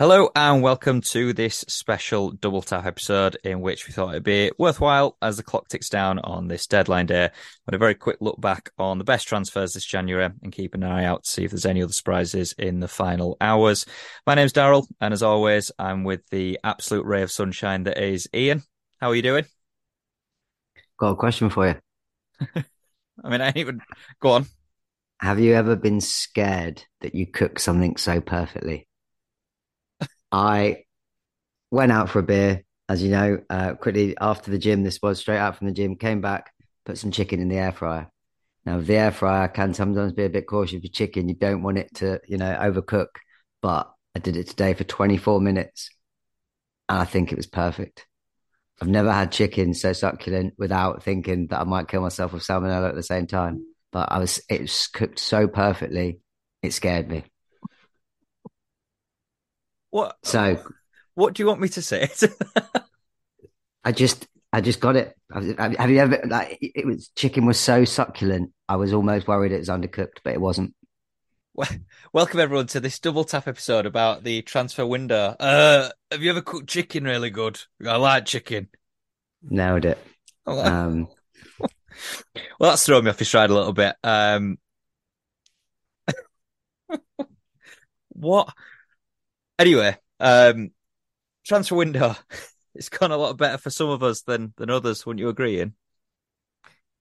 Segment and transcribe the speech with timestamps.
[0.00, 4.52] Hello and welcome to this special double tap episode in which we thought it'd be
[4.56, 7.30] worthwhile as the clock ticks down on this deadline day.
[7.64, 10.84] But a very quick look back on the best transfers this January and keep an
[10.84, 13.86] eye out to see if there's any other surprises in the final hours.
[14.24, 18.28] My name's Daryl, and as always, I'm with the absolute ray of sunshine that is
[18.32, 18.62] Ian.
[19.00, 19.46] How are you doing?
[21.00, 21.74] Got a question for you.
[23.24, 23.80] I mean, I even
[24.20, 24.46] go on.
[25.18, 28.87] Have you ever been scared that you cook something so perfectly?
[30.30, 30.84] I
[31.70, 34.82] went out for a beer, as you know, uh, quickly after the gym.
[34.82, 35.96] This was straight out from the gym.
[35.96, 36.52] Came back,
[36.84, 38.08] put some chicken in the air fryer.
[38.64, 41.28] Now, the air fryer can sometimes be a bit cautious with chicken.
[41.28, 43.08] You don't want it to, you know, overcook.
[43.62, 45.90] But I did it today for 24 minutes,
[46.88, 48.06] and I think it was perfect.
[48.80, 52.90] I've never had chicken so succulent without thinking that I might kill myself with salmonella
[52.90, 53.64] at the same time.
[53.90, 56.20] But I was, it was cooked so perfectly,
[56.62, 57.24] it scared me.
[59.90, 60.16] What?
[60.22, 60.62] So,
[61.14, 62.08] what do you want me to say?
[63.84, 65.16] I just, I just got it.
[65.32, 68.52] Have you ever like it was chicken was so succulent?
[68.68, 70.74] I was almost worried it was undercooked, but it wasn't.
[72.12, 75.34] Welcome everyone to this double tap episode about the transfer window.
[75.40, 77.60] Uh, have you ever cooked chicken really good?
[77.84, 78.68] I like chicken.
[79.42, 79.98] Nailed it.
[80.46, 81.08] Um,
[81.60, 83.96] well, that's thrown me off his stride a little bit.
[84.04, 84.58] Um,
[88.10, 88.52] what?
[89.58, 90.70] Anyway, um,
[91.44, 92.14] transfer window.
[92.74, 95.04] It's gone a lot better for some of us than than others.
[95.04, 95.56] Wouldn't you agree?
[95.56, 95.74] Ian?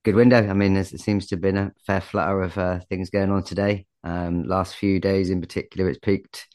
[0.04, 0.38] Good window.
[0.38, 3.44] I mean, there seems to have been a fair flutter of uh, things going on
[3.44, 3.86] today.
[4.04, 6.48] Um, last few days in particular, it's peaked.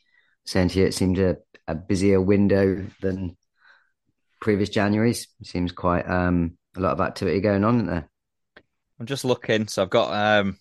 [0.44, 1.36] Saying to you, it seemed a,
[1.68, 3.36] a busier window than
[4.40, 5.28] previous Januaries.
[5.44, 8.08] Seems quite um, a lot of activity going on, isn't there?
[8.98, 9.68] I'm just looking.
[9.68, 10.58] So I've got um,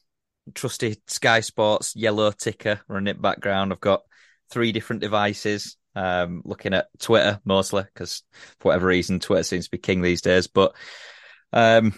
[0.53, 3.73] trusty Sky Sports yellow ticker running it background.
[3.73, 4.02] I've got
[4.51, 5.78] three different devices.
[5.94, 8.23] Um, looking at Twitter mostly because
[8.59, 10.47] for whatever reason Twitter seems to be king these days.
[10.47, 10.73] But
[11.51, 11.94] um,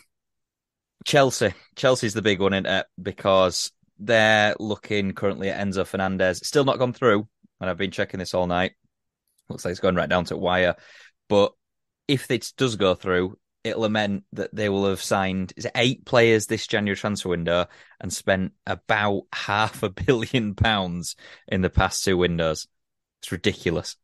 [1.05, 6.41] Chelsea, Chelsea's the big one in it because they're looking currently at Enzo Fernandez.
[6.43, 7.27] Still not gone through,
[7.59, 8.73] and I've been checking this all night.
[9.49, 10.75] Looks like it's going right down to wire.
[11.29, 11.53] But
[12.07, 16.47] if it does go through, it'll have meant that they will have signed eight players
[16.47, 17.67] this January transfer window
[17.99, 21.15] and spent about half a billion pounds
[21.47, 22.67] in the past two windows.
[23.21, 23.95] It's ridiculous.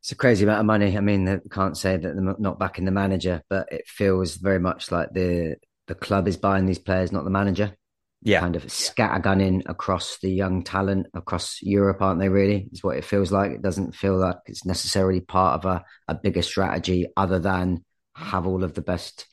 [0.00, 0.96] It's a crazy amount of money.
[0.96, 4.58] I mean, they can't say that they're not backing the manager, but it feels very
[4.58, 7.76] much like the the club is buying these players, not the manager.
[8.22, 12.30] Yeah, kind of scattergunning across the young talent across Europe, aren't they?
[12.30, 13.52] Really, is what it feels like.
[13.52, 17.84] It doesn't feel like it's necessarily part of a, a bigger strategy, other than
[18.14, 19.26] have all of the best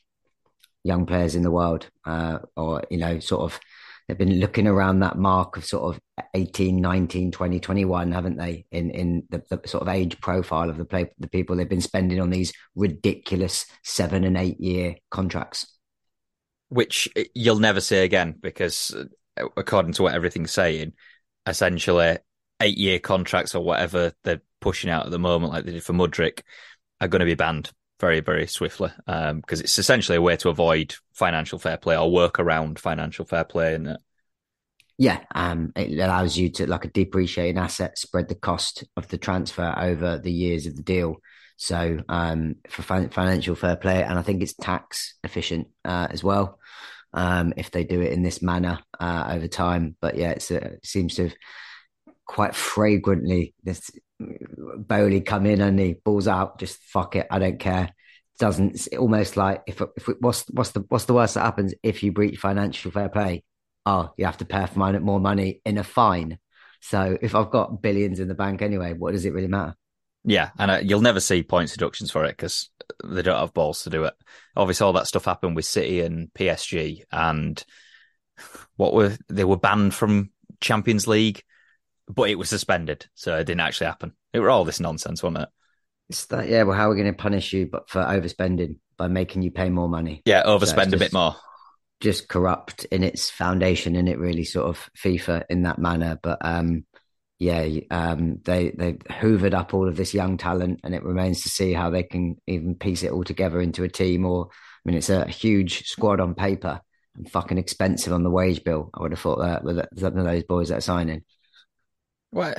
[0.84, 3.60] young players in the world, uh, or you know, sort of
[4.08, 6.00] they've been looking around that mark of sort of
[6.34, 8.66] 18 19 20 21 haven't they?
[8.70, 11.80] In in the, the, sort of age profile of the play the people they've been
[11.80, 15.78] spending on these ridiculous seven and eight year contracts.
[16.70, 18.94] Which you'll never see again because
[19.38, 20.92] uh, according to what everything's saying
[21.46, 22.18] essentially
[22.60, 25.92] eight year contracts or whatever they're pushing out at the moment like they did for
[25.92, 26.40] Mudryk
[27.00, 30.48] are going to be banned very, very swiftly because um, it's essentially a way to
[30.48, 33.74] avoid financial fair play or work around financial fair play.
[33.74, 33.98] And
[34.96, 39.18] yeah, um, it allows you to like a depreciating asset spread the cost of the
[39.18, 41.16] transfer over the years of the deal.
[41.56, 46.58] So um, for financial fair play, and I think it's tax efficient uh, as well
[47.12, 49.96] um, if they do it in this manner uh, over time.
[50.00, 51.34] But yeah, uh, it seems to have
[52.26, 53.90] quite fragrantly this
[54.20, 57.94] Boehly come in and he balls out, just fuck it, I don't care.
[58.38, 62.12] Doesn't almost like if if what's what's the what's the worst that happens if you
[62.12, 63.42] breach financial fair play?
[63.84, 66.38] Oh, you have to pay for more money in a fine.
[66.80, 69.74] So if I've got billions in the bank anyway, what does it really matter?
[70.24, 72.70] Yeah, and uh, you'll never see points deductions for it because
[73.04, 74.14] they don't have balls to do it.
[74.56, 77.64] Obviously, all that stuff happened with City and PSG, and
[78.76, 80.30] what were they were banned from
[80.60, 81.42] Champions League
[82.08, 84.12] but it was suspended, so it didn't actually happen.
[84.32, 85.48] It were all this nonsense, wasn't it?
[86.08, 86.62] It's that, yeah.
[86.62, 89.68] Well, how are we going to punish you, but for overspending by making you pay
[89.68, 90.22] more money?
[90.24, 91.36] Yeah, overspend so a bit more.
[92.00, 96.18] Just corrupt in its foundation, and it really sort of FIFA in that manner.
[96.22, 96.84] But um,
[97.38, 101.48] yeah, um, they they hoovered up all of this young talent, and it remains to
[101.48, 104.24] see how they can even piece it all together into a team.
[104.24, 106.80] Or I mean, it's a huge squad on paper
[107.16, 108.90] and fucking expensive on the wage bill.
[108.94, 111.24] I would have thought that with some of those boys that are signing.
[112.30, 112.54] Well,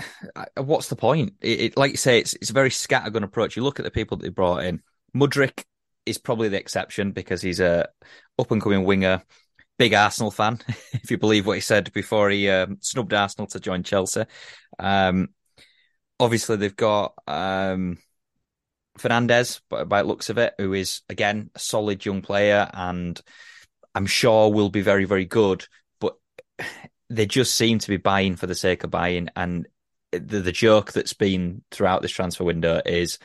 [0.58, 1.34] what's the point?
[1.42, 3.56] It, it, like you say, it's it's a very scattergun approach.
[3.56, 4.82] You look at the people that they brought in.
[5.16, 5.64] Mudryk
[6.06, 7.88] is probably the exception because he's a
[8.38, 9.22] up and coming winger,
[9.78, 10.60] big Arsenal fan,
[10.94, 14.26] if you believe what he said before he um, snubbed Arsenal to join Chelsea.
[14.80, 15.30] Um,
[16.20, 17.98] obviously they've got um,
[18.98, 23.20] Fernandez, by looks of it, who is again a solid young player, and
[23.96, 25.66] I'm sure will be very, very good.
[26.00, 26.16] But
[27.10, 29.68] they just seem to be buying for the sake of buying, and
[30.12, 33.20] the, the joke that's been throughout this transfer window is,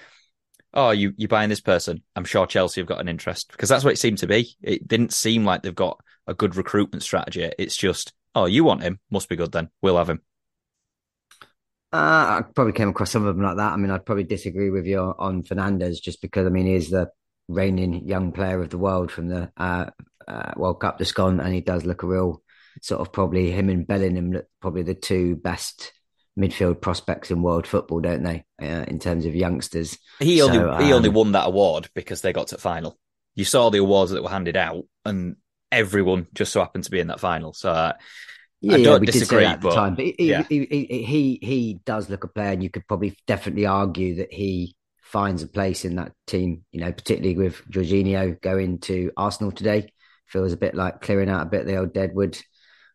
[0.72, 2.02] "Oh, you you buying this person?
[2.16, 4.56] I'm sure Chelsea have got an interest," because that's what it seemed to be.
[4.62, 7.50] It didn't seem like they've got a good recruitment strategy.
[7.58, 9.00] It's just, "Oh, you want him?
[9.10, 9.70] Must be good then.
[9.82, 10.22] We'll have him."
[11.92, 13.72] Uh, I probably came across some of them like that.
[13.72, 17.08] I mean, I'd probably disagree with you on Fernandez just because I mean he's the
[17.48, 19.86] reigning young player of the world from the uh,
[20.26, 22.42] uh, World Cup just gone, and he does look a real
[22.82, 25.92] sort of probably him and Bellingham look probably the two best
[26.38, 28.44] midfield prospects in world football, don't they?
[28.60, 32.20] Uh, in terms of youngsters, he only so, um, he only won that award because
[32.20, 32.98] they got to the final.
[33.34, 35.36] You saw the awards that were handed out, and
[35.70, 37.52] everyone just so happened to be in that final.
[37.52, 37.92] So uh,
[38.60, 40.44] yeah, I don't yeah, disagree at but, the time, but he, yeah.
[40.48, 44.32] he, he, he, he does look a player, and you could probably definitely argue that
[44.32, 46.64] he finds a place in that team.
[46.72, 49.92] You know, particularly with Jorginho going to Arsenal today,
[50.26, 52.40] feels a bit like clearing out a bit the old deadwood.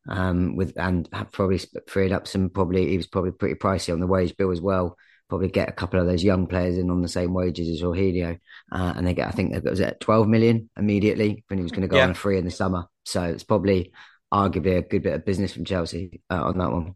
[0.07, 2.49] Um, with and probably freed up some.
[2.49, 4.97] Probably he was probably pretty pricey on the wage bill as well.
[5.27, 8.39] Probably get a couple of those young players in on the same wages as Jorginho,
[8.71, 11.71] uh, and they get I think it was at twelve million immediately when he was
[11.71, 12.07] going to go yeah.
[12.07, 12.85] on free in the summer.
[13.05, 13.91] So it's probably
[14.33, 16.95] arguably a good bit of business from Chelsea uh, on that one.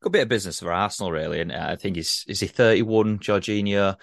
[0.00, 1.40] Good bit of business for Arsenal, really.
[1.40, 3.96] And I think he's is he 31, Jorginho,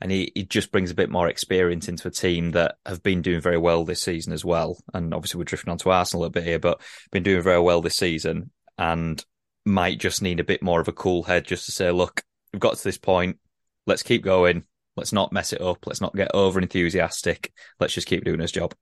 [0.00, 3.22] and he, he just brings a bit more experience into a team that have been
[3.22, 4.78] doing very well this season as well.
[4.94, 6.80] And obviously, we're drifting on to Arsenal a bit here, but
[7.10, 9.22] been doing very well this season and
[9.66, 12.60] might just need a bit more of a cool head just to say, look, we've
[12.60, 13.38] got to this point.
[13.86, 14.64] Let's keep going.
[14.96, 15.86] Let's not mess it up.
[15.86, 17.52] Let's not get over enthusiastic.
[17.78, 18.74] Let's just keep doing his job.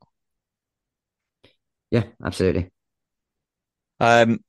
[1.91, 2.71] Yeah, absolutely.
[4.01, 4.41] Um,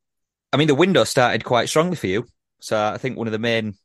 [0.53, 2.25] I mean, the window started quite strongly for you.
[2.61, 3.75] So I think one of the main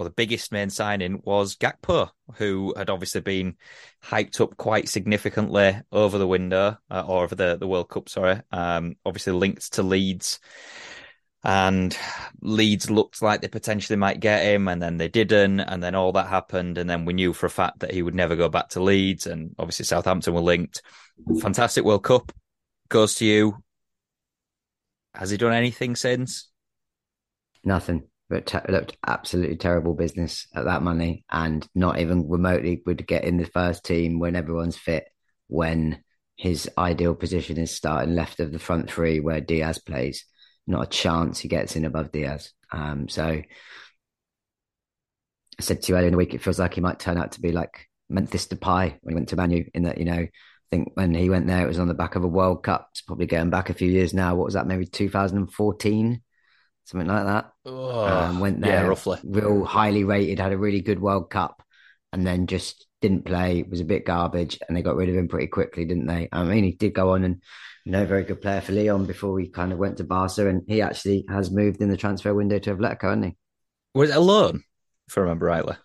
[0.00, 3.56] or the biggest main signing was Gakpo, who had obviously been
[4.02, 8.40] hyped up quite significantly over the window uh, or over the, the World Cup, sorry.
[8.50, 10.40] Um, obviously linked to Leeds.
[11.44, 11.94] And
[12.40, 16.12] Leeds looked like they potentially might get him, and then they didn't, and then all
[16.12, 18.70] that happened, and then we knew for a fact that he would never go back
[18.70, 20.80] to Leeds, and obviously Southampton were linked.
[21.42, 22.32] Fantastic World Cup
[22.88, 23.62] goes to you.
[25.14, 26.48] Has he done anything since?
[27.64, 28.09] Nothing.
[28.30, 33.24] But te- looked absolutely terrible business at that money, and not even remotely would get
[33.24, 35.04] in the first team when everyone's fit.
[35.48, 36.02] When
[36.36, 40.24] his ideal position is starting left of the front three, where Diaz plays,
[40.66, 42.52] not a chance he gets in above Diaz.
[42.72, 43.46] Um, so I
[45.60, 47.42] said to you earlier in the week, it feels like he might turn out to
[47.42, 49.64] be like Memphis Depay when he went to Manu.
[49.74, 50.30] In that, you know, I
[50.70, 52.88] think when he went there, it was on the back of a World Cup.
[52.92, 54.34] It's probably going back a few years now.
[54.34, 54.66] What was that?
[54.66, 56.22] Maybe 2014,
[56.90, 57.52] something like that.
[57.64, 59.18] Oh, um, went there, yeah, roughly.
[59.24, 61.62] Real highly rated, had a really good World Cup,
[62.12, 63.62] and then just didn't play.
[63.62, 66.28] Was a bit garbage, and they got rid of him pretty quickly, didn't they?
[66.32, 67.42] I mean, he did go on and
[67.84, 70.62] you know, very good player for Lyon before he kind of went to Barca, and
[70.66, 73.36] he actually has moved in the transfer window to Atletico, hasn't he?
[73.94, 74.62] Was it a loan,
[75.08, 75.76] if I remember rightly?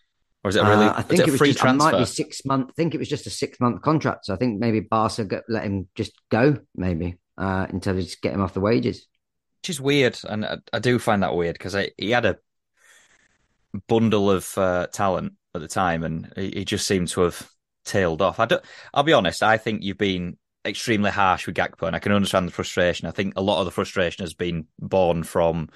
[0.44, 0.86] Or is it really?
[0.86, 1.90] Uh, I think it, it was free just, transfer?
[1.90, 2.70] It might be six month.
[2.70, 4.26] I think it was just a six month contract.
[4.26, 8.06] So I think maybe Barca got, let him just go, maybe uh, in terms of
[8.06, 9.08] just get him off the wages.
[9.66, 12.38] Which is weird, and I, I do find that weird because he had a
[13.88, 17.50] bundle of uh, talent at the time, and he, he, just seemed to have
[17.84, 18.40] tailed off.
[18.40, 18.64] I don't.
[18.94, 19.42] I'll be honest.
[19.42, 23.08] I think you've been extremely harsh with Gakpo, and I can understand the frustration.
[23.08, 25.70] I think a lot of the frustration has been born from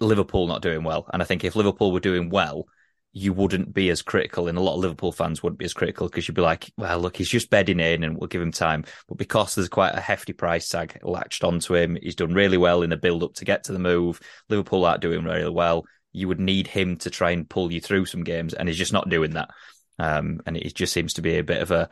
[0.00, 2.68] Liverpool not doing well, and I think if Liverpool were doing well
[3.16, 6.08] you wouldn't be as critical, and a lot of Liverpool fans wouldn't be as critical
[6.08, 8.84] because you'd be like, well, look, he's just bedding in and we'll give him time.
[9.06, 12.82] But because there's quite a hefty price tag latched onto him, he's done really well
[12.82, 14.20] in the build up to get to the move.
[14.48, 15.84] Liverpool aren't doing really well.
[16.12, 18.92] You would need him to try and pull you through some games, and he's just
[18.92, 19.50] not doing that.
[19.96, 21.88] Um, and it just seems to be a bit of a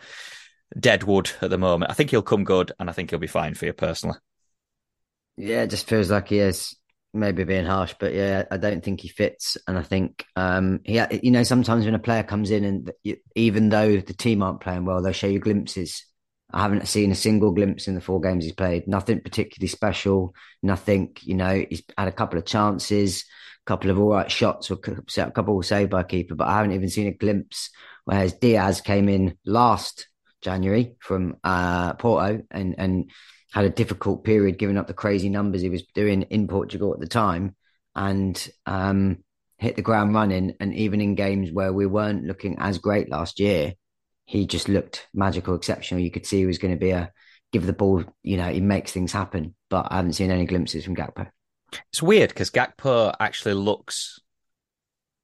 [0.79, 1.93] dead wood at the moment.
[1.93, 4.19] I think he'll come good, and I think he'll be fine for you personally.
[5.37, 6.77] Yeah, it just feels like he is
[7.15, 9.57] maybe being harsh, but yeah, I don't think he fits.
[9.67, 12.93] And I think um, he, you know, sometimes when a player comes in and
[13.35, 16.05] even though the team aren't playing well, they show you glimpses.
[16.53, 18.87] I haven't seen a single glimpse in the four games he's played.
[18.87, 20.35] Nothing particularly special.
[20.63, 23.25] Nothing, you know, he's had a couple of chances,
[23.65, 26.73] a couple of all right shots, or a couple saved by keeper, but I haven't
[26.73, 27.71] even seen a glimpse.
[28.05, 30.09] Whereas Diaz came in last
[30.43, 33.11] January from uh, Porto and and
[33.53, 37.01] had a difficult period giving up the crazy numbers he was doing in Portugal at
[37.01, 37.55] the time
[37.95, 39.19] and um,
[39.59, 40.55] hit the ground running.
[40.59, 43.75] And even in games where we weren't looking as great last year,
[44.25, 46.03] he just looked magical, exceptional.
[46.03, 47.13] You could see he was going to be a
[47.53, 49.55] give the ball, you know, he makes things happen.
[49.69, 51.29] But I haven't seen any glimpses from Gakpo.
[51.91, 54.21] It's weird because Gakpo actually looks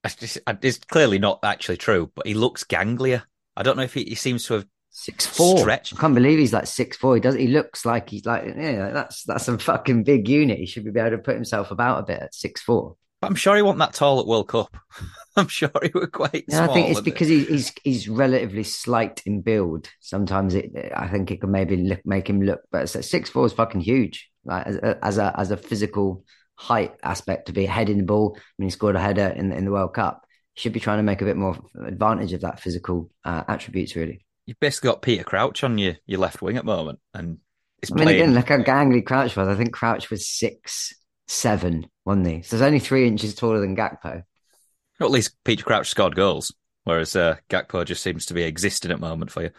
[0.06, 3.22] Just, it's clearly not actually true, but he looks ganglier.
[3.56, 4.66] I don't know if he, he seems to have
[4.98, 5.58] six four.
[5.58, 5.94] Stretched.
[5.94, 7.14] I can't believe he's like six four.
[7.14, 7.34] He does.
[7.34, 8.90] He looks like he's like yeah.
[8.90, 10.58] That's that's a fucking big unit.
[10.58, 12.96] He should be able to put himself about a bit at six four.
[13.20, 14.76] But I'm sure he wasn't that tall at World Cup.
[15.36, 16.44] I'm sure he was quite.
[16.48, 19.88] Yeah, small, I think it's because he, he's he's relatively slight in build.
[20.00, 23.52] Sometimes it, I think it can maybe look, make him look, but six four is
[23.52, 24.28] fucking huge.
[24.44, 26.24] Like as a, as a as a physical
[26.54, 28.36] height aspect to be heading the ball.
[28.36, 30.24] I mean, he scored a header in in the World Cup.
[30.54, 33.94] He should be trying to make a bit more advantage of that physical uh, attributes.
[33.94, 37.36] Really, you've basically got Peter Crouch on your your left wing at the moment, and
[37.92, 39.46] I mean, again, look how gangly Crouch was.
[39.46, 40.94] I think Crouch was six
[41.26, 42.42] seven, wasn't he?
[42.42, 44.22] So there's only three inches taller than Gakpo.
[45.00, 46.52] Or at least Peter Crouch scored goals,
[46.84, 49.50] whereas uh, Gakpo just seems to be existing at the moment for you.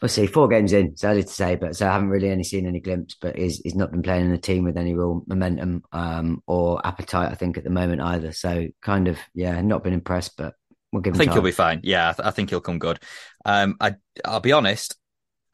[0.00, 0.28] We'll see.
[0.28, 2.78] Four games in, it's early to say, but so I haven't really only seen any
[2.78, 3.16] glimpse.
[3.20, 6.80] But he's he's not been playing in a team with any real momentum um, or
[6.86, 8.30] appetite, I think, at the moment either.
[8.30, 10.54] So kind of, yeah, not been impressed, but
[10.92, 11.16] we'll give.
[11.16, 11.34] I think time.
[11.34, 11.80] he'll be fine.
[11.82, 13.00] Yeah, I, th- I think he'll come good.
[13.48, 13.94] Um, I
[14.26, 14.94] I'll be honest.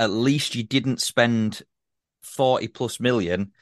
[0.00, 1.62] At least you didn't spend
[2.22, 3.52] forty plus million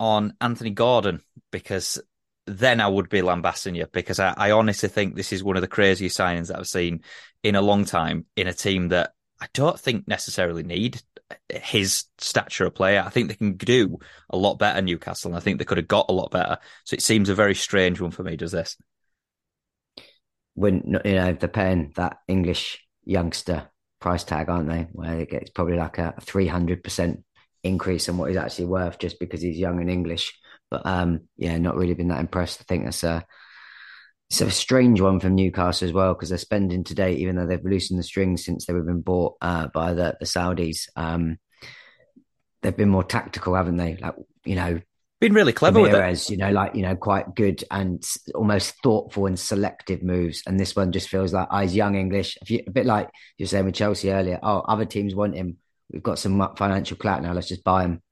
[0.00, 2.02] on Anthony Gordon because
[2.48, 5.62] then I would be lambasting you because I, I, honestly think this is one of
[5.62, 7.02] the craziest signings that I've seen
[7.42, 11.00] in a long time in a team that I don't think necessarily need
[11.48, 13.02] his stature of player.
[13.06, 13.98] I think they can do
[14.30, 16.58] a lot better Newcastle, and I think they could have got a lot better.
[16.84, 18.36] So it seems a very strange one for me.
[18.36, 18.76] Does this?
[20.54, 24.86] When you know the pen that English youngster price tag, aren't they?
[24.92, 27.24] Where it gets probably like a three hundred percent
[27.62, 30.38] increase in what he's actually worth just because he's young and English.
[30.70, 32.60] But um, yeah, not really been that impressed.
[32.60, 33.24] I think that's a
[34.30, 37.64] it's a strange one from Newcastle as well because they're spending today, even though they've
[37.64, 40.88] loosened the strings since they've been bought uh, by the the Saudis.
[40.96, 41.38] Um,
[42.62, 43.96] they've been more tactical, haven't they?
[43.96, 44.80] Like you know,
[45.20, 46.32] been really clever Ramirez, with it.
[46.32, 48.04] You know, like you know, quite good and
[48.34, 50.42] almost thoughtful and selective moves.
[50.46, 52.36] And this one just feels like, oh, young English.
[52.46, 53.08] You, a bit like
[53.38, 54.38] you were saying with Chelsea earlier.
[54.42, 55.58] Oh, other teams want him
[55.90, 57.32] we've got some financial clout now.
[57.32, 58.02] Let's just buy him.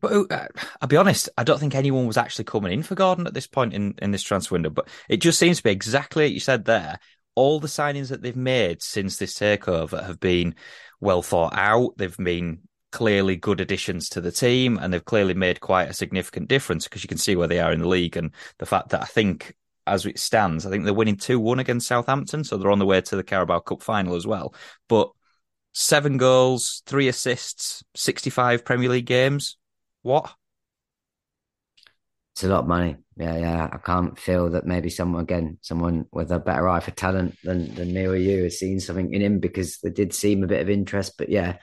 [0.00, 0.48] But uh,
[0.80, 3.46] I'll be honest, I don't think anyone was actually coming in for Gordon at this
[3.46, 4.70] point in, in this transfer window.
[4.70, 6.98] But it just seems to be exactly what you said there.
[7.34, 10.54] All the signings that they've made since this takeover have been
[11.00, 11.96] well thought out.
[11.96, 12.60] They've been
[12.94, 17.02] clearly good additions to the team, and they've clearly made quite a significant difference because
[17.02, 19.56] you can see where they are in the league and the fact that I think
[19.84, 22.44] as it stands, I think they're winning 2 1 against Southampton.
[22.44, 24.54] So they're on the way to the Carabao Cup final as well.
[24.88, 25.10] But
[25.72, 29.56] seven goals, three assists, 65 Premier League games.
[30.02, 30.32] What?
[32.34, 32.96] It's a lot of money.
[33.16, 33.68] Yeah, yeah.
[33.72, 37.74] I can't feel that maybe someone again, someone with a better eye for talent than
[37.74, 40.62] than me or you has seen something in him because there did seem a bit
[40.62, 41.14] of interest.
[41.18, 41.56] But yeah,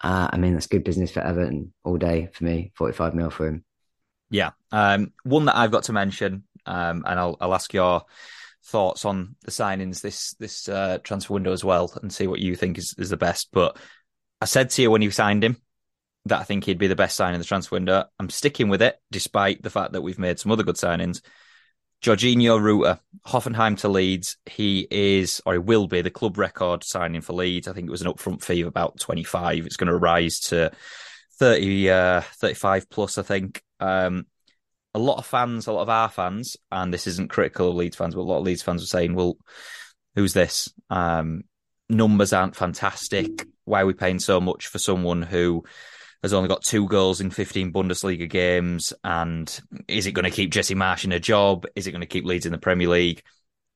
[0.00, 2.72] uh, I mean that's good business for Everton all day for me.
[2.74, 3.64] Forty five mil for him.
[4.30, 4.50] Yeah.
[4.72, 8.02] Um, one that I've got to mention, um, and I'll I'll ask your
[8.64, 12.54] thoughts on the signings this this uh, transfer window as well, and see what you
[12.54, 13.48] think is, is the best.
[13.52, 13.78] But
[14.40, 15.56] I said to you when you signed him
[16.26, 18.04] that I think he'd be the best sign in the transfer window.
[18.18, 21.22] I'm sticking with it, despite the fact that we've made some other good signings.
[22.02, 24.36] Georginio Rutter, Hoffenheim to Leeds.
[24.46, 27.66] He is, or he will be, the club record signing for Leeds.
[27.66, 29.66] I think it was an upfront fee of about 25.
[29.66, 30.70] It's going to rise to
[31.38, 33.62] 30, uh, 35 plus, I think.
[33.80, 34.26] Um,
[34.94, 37.96] a lot of fans, a lot of our fans, and this isn't critical of Leeds
[37.96, 39.36] fans, but a lot of Leeds fans were saying, well,
[40.14, 40.72] who's this?
[40.90, 41.44] Um,
[41.88, 43.46] numbers aren't fantastic.
[43.64, 45.64] Why are we paying so much for someone who
[46.22, 48.92] has only got two goals in 15 Bundesliga games?
[49.04, 51.66] And is it going to keep Jesse Marsh in a job?
[51.76, 53.22] Is it going to keep Leeds in the Premier League?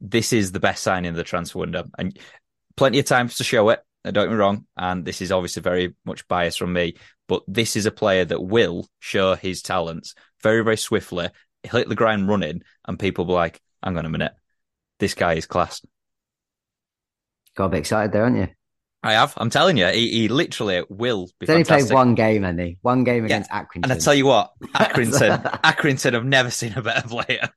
[0.01, 1.85] This is the best signing of the transfer window.
[1.99, 2.19] And
[2.77, 3.81] plenty of times to show it.
[4.05, 4.67] Don't get me wrong.
[4.77, 6.97] And this is obviously very much biased from me,
[7.29, 11.29] but this is a player that will show his talents very, very swiftly,
[11.63, 14.33] hit the ground running, and people will be like, hang on a minute,
[14.99, 15.81] this guy is class.
[17.55, 18.49] Got a bit excited there, aren't you?
[19.03, 19.35] I have.
[19.37, 21.47] I'm telling you, he, he literally will be.
[21.47, 23.63] He's only played one game, and he one game against yeah.
[23.63, 23.85] Accrington.
[23.85, 27.51] And I tell you what, Accrington, Accrington have never seen a better player.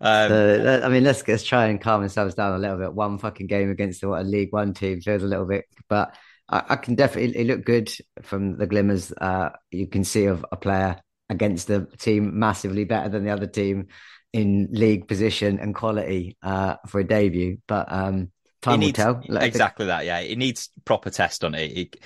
[0.00, 2.94] Um, uh, I mean, let's let's try and calm ourselves down a little bit.
[2.94, 6.14] One fucking game against what a League One team feels a little bit, but
[6.48, 7.92] I, I can definitely look good
[8.22, 13.08] from the glimmers uh, you can see of a player against the team massively better
[13.08, 13.88] than the other team
[14.32, 17.58] in league position and quality uh, for a debut.
[17.66, 18.30] But um,
[18.62, 19.36] time needs, will tell.
[19.42, 20.04] exactly that.
[20.04, 21.76] Yeah, it needs proper test on it.
[21.76, 21.96] it.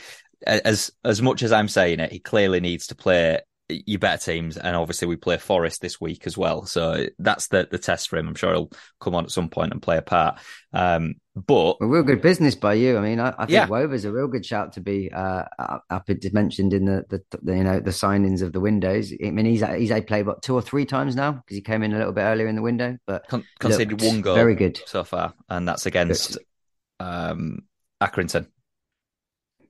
[0.45, 4.57] As as much as I'm saying it, he clearly needs to play your better teams,
[4.57, 6.67] and obviously we play Forest this week as well.
[6.67, 8.29] So that's the the test for him.
[8.29, 10.41] I'm sure he'll come on at some point and play a part.
[10.73, 12.99] Um, But a real good business by you.
[12.99, 13.67] I mean, I, I think Yeah.
[13.67, 15.45] Wöber's a real good shout to be uh,
[15.89, 19.13] up mentioned in the, the, the you know the signings of the windows.
[19.25, 21.83] I mean, he's he's a played what two or three times now because he came
[21.83, 24.79] in a little bit earlier in the window, but con- conceded one goal very good.
[24.85, 26.37] so far, and that's against
[27.01, 27.61] um,
[28.03, 28.49] Accrington.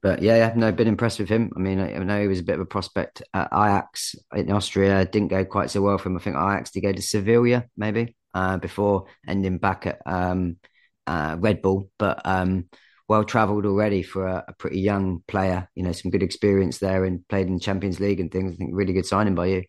[0.02, 1.52] But yeah, yeah, no, been impressed with him.
[1.54, 4.50] I mean, I, I know he was a bit of a prospect at Ajax in
[4.50, 5.04] Austria.
[5.04, 6.16] Didn't go quite so well for him.
[6.16, 10.56] I think Ajax did go to Sevilla maybe uh, before ending back at um,
[11.06, 11.90] uh, Red Bull.
[11.98, 12.68] But um,
[13.08, 15.68] well travelled already for a, a pretty young player.
[15.74, 18.52] You know, some good experience there and played in the Champions League and things.
[18.52, 19.62] I think really good signing by you.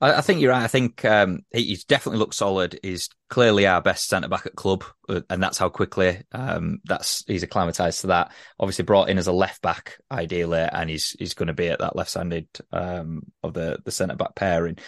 [0.00, 0.64] I, I think you're right.
[0.64, 2.78] I think um, he, he's definitely looked solid.
[2.82, 7.24] He's clearly our best centre back at club, uh, and that's how quickly um, that's
[7.26, 8.32] he's acclimatized to that.
[8.58, 11.78] Obviously, brought in as a left back ideally, and he's he's going to be at
[11.78, 14.78] that left handed um, of the the centre back pairing.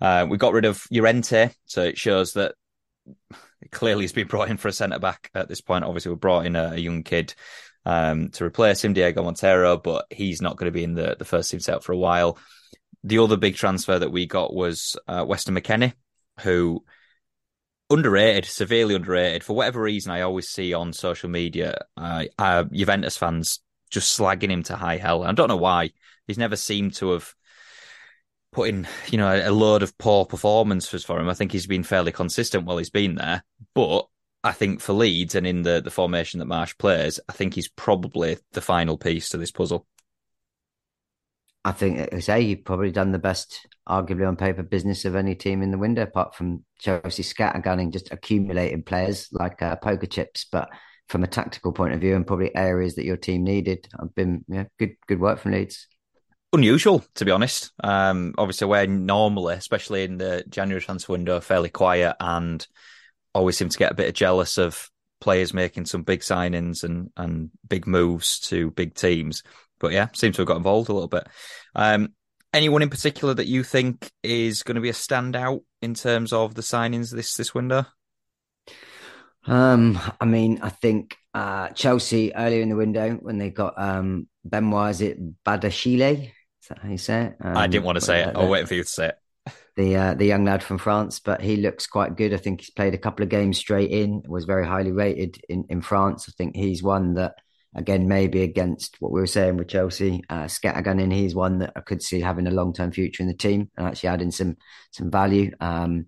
[0.00, 2.54] Uh, we got rid of Llorente, so it shows that
[3.70, 5.84] clearly he's been brought in for a centre back at this point.
[5.84, 7.34] Obviously, we brought in a, a young kid
[7.84, 11.24] um, to replace him, Diogo Monteiro, but he's not going to be in the, the
[11.24, 12.38] first team set for a while.
[13.04, 15.94] The other big transfer that we got was uh, Weston McKennie,
[16.40, 16.84] who
[17.90, 19.44] underrated, severely underrated.
[19.44, 24.50] For whatever reason, I always see on social media uh, uh, Juventus fans just slagging
[24.50, 25.24] him to high hell.
[25.24, 25.90] I don't know why.
[26.26, 27.34] He's never seemed to have
[28.52, 31.28] put in, you know, a, load of poor performances for him.
[31.28, 33.42] I think he's been fairly consistent while he's been there.
[33.74, 34.06] But
[34.44, 37.68] I think for Leeds and in the, the formation that Marsh plays, I think he's
[37.68, 39.86] probably the final piece to this puzzle.
[41.64, 45.36] I think, I say, you've probably done the best, arguably on paper, business of any
[45.36, 50.44] team in the window, apart from Chelsea scattergunning, just accumulating players like uh, poker chips.
[50.50, 50.70] But
[51.08, 54.44] from a tactical point of view, and probably areas that your team needed, I've been
[54.48, 55.86] yeah, good, good work from Leeds.
[56.54, 57.72] Unusual, to be honest.
[57.82, 62.66] Um, obviously, we're normally, especially in the January transfer window, fairly quiet and
[63.34, 64.90] always seem to get a bit jealous of
[65.20, 69.42] players making some big signings and and big moves to big teams.
[69.80, 71.26] But yeah, seems to have got involved a little bit.
[71.74, 72.12] Um,
[72.52, 76.54] anyone in particular that you think is going to be a standout in terms of
[76.54, 77.86] the signings this this window?
[79.46, 84.28] Um, I mean, I think uh, Chelsea earlier in the window when they got um,
[84.44, 86.30] Benoit, is it Badiashile?
[86.62, 87.36] Is that how you say it?
[87.40, 88.36] Um, I didn't want to say it.
[88.36, 89.18] I'll wait for you to say it.
[89.76, 92.32] the uh, the young lad from France, but he looks quite good.
[92.32, 95.64] I think he's played a couple of games straight in, was very highly rated in,
[95.68, 96.26] in France.
[96.28, 97.34] I think he's one that,
[97.74, 101.80] again, maybe against what we were saying with Chelsea, uh, scattergunning, he's one that I
[101.80, 104.56] could see having a long term future in the team and actually adding some
[104.92, 105.50] some value.
[105.58, 106.06] Um,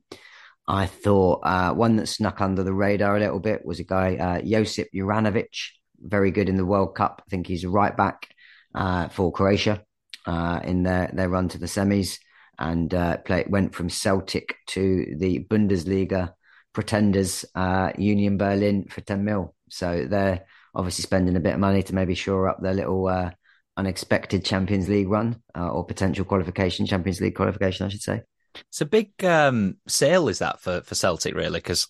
[0.69, 4.17] I thought uh, one that snuck under the radar a little bit was a guy,
[4.17, 7.23] uh, Josip Juranovic, very good in the World Cup.
[7.27, 8.29] I think he's a right back
[8.73, 9.85] uh, for Croatia
[10.27, 12.19] uh, in their, their run to the semis
[12.59, 16.33] and uh, play, went from Celtic to the Bundesliga
[16.73, 19.55] pretenders, uh, Union Berlin for 10 mil.
[19.71, 23.31] So they're obviously spending a bit of money to maybe shore up their little uh,
[23.77, 28.23] unexpected Champions League run uh, or potential qualification, Champions League qualification, I should say.
[28.69, 31.59] It's a big um, sale, is that for for Celtic really?
[31.59, 31.89] Because,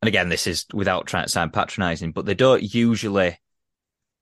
[0.00, 3.38] and again, this is without trying to sound patronising, but they don't usually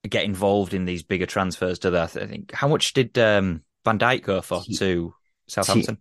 [0.08, 2.00] get involved in these bigger transfers, to they?
[2.00, 5.14] I think how much did um, Van Dijk go for to
[5.48, 5.98] Southampton?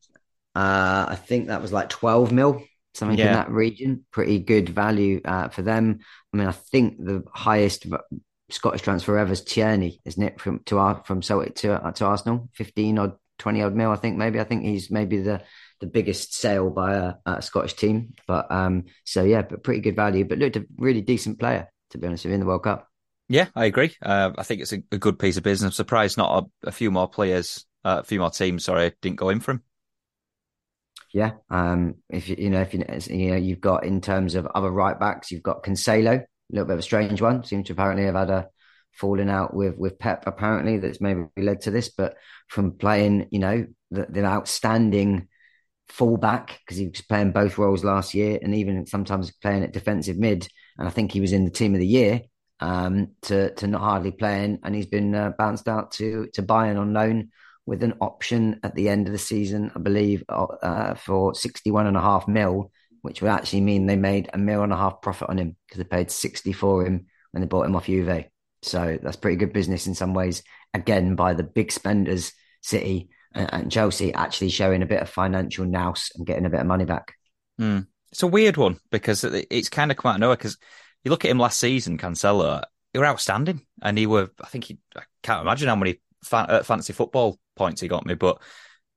[0.55, 4.05] Uh, I think that was like 12 mil, something in that region.
[4.11, 5.99] Pretty good value uh, for them.
[6.33, 7.87] I mean, I think the highest
[8.49, 10.39] Scottish transfer ever is Tierney, isn't it?
[10.39, 13.91] From to our from Celtic to uh, to Arsenal, 15 or 20 odd mil.
[13.91, 14.39] I think maybe.
[14.39, 15.41] I think he's maybe the
[15.81, 18.13] the biggest sale by a, a Scottish team.
[18.27, 20.25] But um, so yeah, but pretty good value.
[20.25, 22.87] But looked a really decent player to be honest with you in the World Cup.
[23.29, 23.95] Yeah, I agree.
[24.01, 25.67] Uh, I think it's a, a good piece of business.
[25.69, 29.17] I'm surprised not a, a few more players, uh, a few more teams, sorry, didn't
[29.17, 29.63] go in for him.
[31.13, 31.33] Yeah.
[31.49, 32.83] Um, if you, you know, if you,
[33.15, 36.65] you know, you've got in terms of other right backs, you've got Cancelo, a little
[36.65, 37.43] bit of a strange one.
[37.43, 38.47] Seems to apparently have had a
[38.93, 40.23] falling out with with Pep.
[40.25, 41.89] Apparently, that's maybe led to this.
[41.89, 42.15] But
[42.47, 45.27] from playing, you know, the, the outstanding
[45.87, 50.17] fullback because he was playing both roles last year, and even sometimes playing at defensive
[50.17, 50.47] mid.
[50.77, 52.21] And I think he was in the team of the year.
[52.61, 56.79] Um, to to not hardly playing, and he's been uh, bounced out to to Bayern
[56.79, 57.29] on loan
[57.65, 61.95] with an option at the end of the season, I believe, uh, for 61 and
[61.95, 62.71] a half mil,
[63.03, 65.77] which would actually mean they made a mil and a half profit on him because
[65.77, 68.25] they paid 60 for him when they bought him off Juve.
[68.63, 70.41] So that's pretty good business in some ways.
[70.73, 75.65] Again, by the big spenders, City and, and Chelsea actually showing a bit of financial
[75.65, 77.13] nous and getting a bit of money back.
[77.59, 77.87] Mm.
[78.11, 80.57] It's a weird one because it's kind of quite nowhere because
[81.03, 83.61] you look at him last season, Cancelo, he were outstanding.
[83.81, 87.39] And he were, I think he, I can't imagine how many fan, uh, fantasy football
[87.55, 88.41] points he got me, but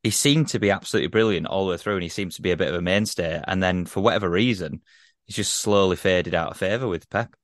[0.03, 2.51] he seemed to be absolutely brilliant all the way through and he seems to be
[2.51, 3.43] a bit of a mainstay.
[3.47, 4.83] And then for whatever reason,
[5.27, 7.35] he's just slowly faded out of favour with Pep.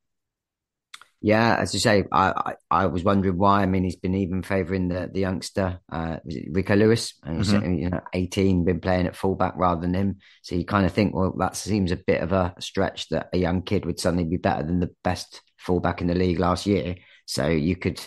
[1.20, 3.62] Yeah, as you say, I, I, I was wondering why.
[3.62, 7.40] I mean, he's been even favouring the the youngster, uh, was it Rico Lewis, and
[7.40, 7.74] mm-hmm.
[7.74, 10.18] you know, eighteen, been playing at fullback rather than him.
[10.42, 13.38] So you kind of think, well, that seems a bit of a stretch that a
[13.38, 16.94] young kid would suddenly be better than the best fullback in the league last year.
[17.26, 18.00] So you could,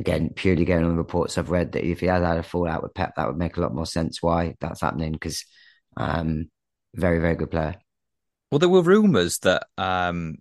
[0.00, 2.82] again, purely going on the reports I've read, that if he had had a fallout
[2.82, 5.44] with Pep, that would make a lot more sense why that's happening because
[5.96, 6.50] um,
[6.96, 7.76] very very good player.
[8.50, 10.38] Well, there were rumours that um,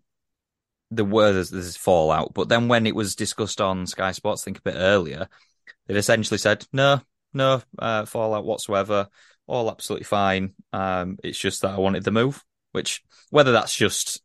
[0.92, 4.46] there were this, this fallout, but then when it was discussed on Sky Sports, I
[4.46, 5.28] think a bit earlier,
[5.88, 7.02] it essentially said no,
[7.34, 9.08] no uh, fallout whatsoever,
[9.48, 10.54] all absolutely fine.
[10.74, 14.22] Um, it's just that I wanted the move, which whether that's just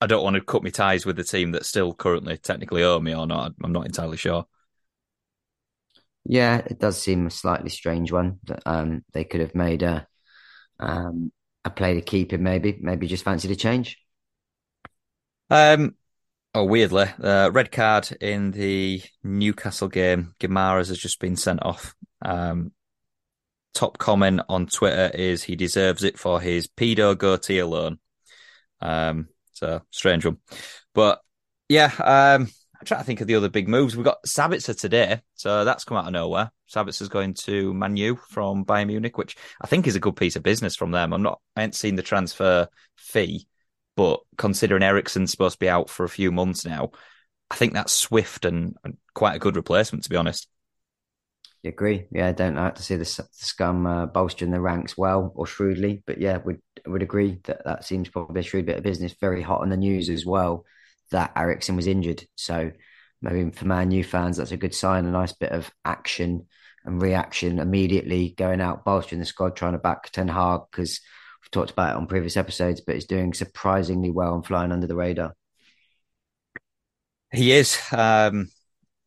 [0.00, 3.00] I don't want to cut my ties with the team that still currently technically owe
[3.00, 4.46] me or not, I'm not entirely sure.
[6.24, 10.06] Yeah, it does seem a slightly strange one that um, they could have made a
[10.80, 11.32] um,
[11.64, 12.42] a play to keep him.
[12.42, 13.98] Maybe, maybe just fancied a change.
[15.50, 15.94] Um,
[16.56, 20.34] Oh, weirdly, uh, red card in the Newcastle game.
[20.40, 21.94] Guimaraes has just been sent off.
[22.22, 22.72] Um,
[23.74, 27.98] top comment on Twitter is he deserves it for his pedo goatee alone.
[28.80, 30.38] Um, so strange one,
[30.94, 31.20] but
[31.68, 31.92] yeah.
[31.98, 32.48] Um,
[32.80, 33.94] I'm trying to think of the other big moves.
[33.94, 36.52] We've got Sabitzer today, so that's come out of nowhere.
[36.74, 40.42] Sabitzer's going to Manu from Bayern Munich, which I think is a good piece of
[40.42, 41.12] business from them.
[41.12, 43.46] I'm not, I ain't seen the transfer fee,
[43.96, 46.90] but considering Eriksen's supposed to be out for a few months now,
[47.50, 50.48] I think that's swift and, and quite a good replacement, to be honest.
[51.62, 52.06] You agree?
[52.12, 56.02] Yeah, I don't like to see the, scum uh, bolstering the ranks well or shrewdly,
[56.06, 59.16] but yeah, would would agree that that seems probably a shrewd bit of business.
[59.20, 60.64] Very hot on the news as well
[61.10, 62.70] that Eriksen was injured, so
[63.20, 65.06] maybe for Man U fans that's a good sign.
[65.06, 66.46] A nice bit of action
[66.84, 71.00] and reaction immediately going out bolstering the squad, trying to back Ten Hag because
[71.46, 74.88] We've talked about it on previous episodes, but is doing surprisingly well and flying under
[74.88, 75.32] the radar.
[77.30, 77.78] He is.
[77.92, 78.50] Um,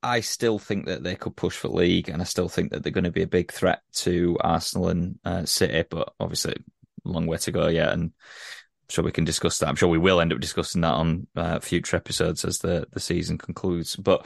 [0.01, 2.93] I still think that they could push for league, and I still think that they're
[2.93, 5.83] going to be a big threat to Arsenal and uh, City.
[5.89, 6.55] But obviously,
[7.03, 9.67] long way to go yet, and I'm sure we can discuss that.
[9.67, 13.01] I'm sure we will end up discussing that on uh, future episodes as the the
[13.01, 13.97] season concludes.
[13.97, 14.25] But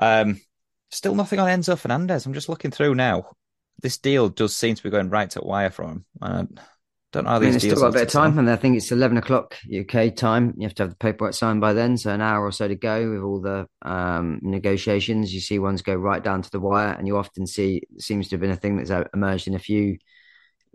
[0.00, 0.40] um,
[0.92, 2.24] still nothing on Enzo Fernandez.
[2.24, 3.32] I'm just looking through now.
[3.82, 6.04] This deal does seem to be going right at wire for him.
[6.22, 6.44] Uh,
[7.12, 8.76] don't know how these I mean, still got a bit of time, and I think
[8.76, 10.54] it's eleven o'clock UK time.
[10.58, 12.74] You have to have the paperwork signed by then, so an hour or so to
[12.74, 15.32] go with all the um, negotiations.
[15.32, 18.34] You see ones go right down to the wire, and you often see seems to
[18.34, 19.96] have been a thing that's emerged in a few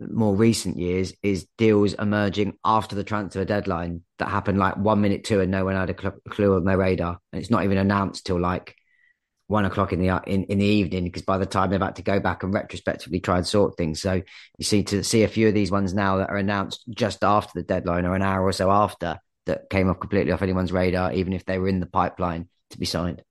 [0.00, 5.24] more recent years is deals emerging after the transfer deadline that happened like one minute
[5.24, 8.26] to, and no one had a clue on their radar, and it's not even announced
[8.26, 8.74] till like
[9.46, 12.02] one o'clock in the in, in the evening because by the time they've had to
[12.02, 14.00] go back and retrospectively try and sort things.
[14.00, 14.22] So
[14.58, 17.52] you see to see a few of these ones now that are announced just after
[17.54, 21.12] the deadline or an hour or so after that came off completely off anyone's radar,
[21.12, 23.22] even if they were in the pipeline to be signed.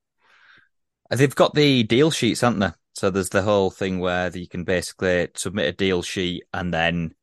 [1.09, 2.71] They've got the deal sheets, haven't they?
[2.95, 7.15] So there's the whole thing where you can basically submit a deal sheet and then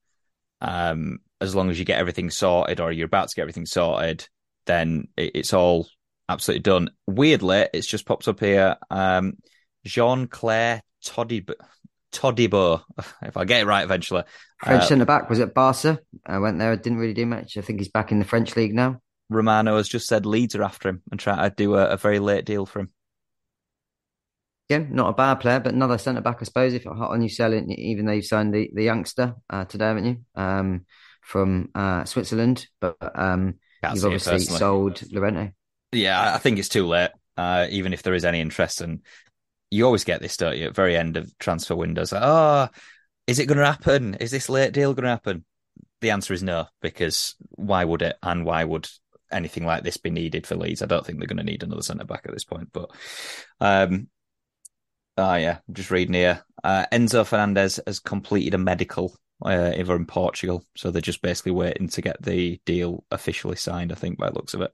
[0.61, 4.29] um, as long as you get everything sorted or you're about to get everything sorted,
[4.67, 5.87] then it's all
[6.31, 6.91] absolutely done.
[7.07, 8.77] Weirdly, it's just popped up here.
[8.91, 9.35] Um,
[9.85, 11.55] Jean Clair Todibo,
[12.13, 12.83] Todibo,
[13.23, 14.23] if I get it right eventually.
[14.63, 16.01] French uh, centre back was at Barca.
[16.25, 16.73] I went there.
[16.73, 17.57] I Didn't really do much.
[17.57, 19.01] I think he's back in the French league now.
[19.29, 22.19] Romano has just said Leeds are after him and try to do a, a very
[22.19, 22.91] late deal for him.
[24.69, 26.75] Yeah, not a bad player, but another centre back, I suppose.
[26.75, 30.05] If hot on you selling, even though you've signed the, the youngster uh, today, haven't
[30.05, 30.17] you?
[30.37, 30.87] Um,
[31.23, 35.53] from uh, Switzerland, but um, you've obviously sold Llorente.
[35.93, 37.11] Yeah, I think it's too late.
[37.37, 39.01] Uh, even if there is any interest, and
[39.71, 40.67] you always get this, don't you?
[40.67, 42.69] At very end of transfer windows, like, oh,
[43.27, 44.15] is it going to happen?
[44.15, 45.45] Is this late deal going to happen?
[46.01, 48.17] The answer is no, because why would it?
[48.23, 48.89] And why would
[49.33, 50.83] anything like this be needed for Leeds?
[50.83, 52.73] I don't think they're going to need another centre back at this point.
[52.73, 52.91] But,
[53.61, 54.09] um,
[55.17, 56.45] oh yeah, I'm just reading here.
[56.63, 61.53] Uh, Enzo Fernandez has completed a medical uh, over in Portugal, so they're just basically
[61.53, 63.93] waiting to get the deal officially signed.
[63.93, 64.73] I think by looks of it.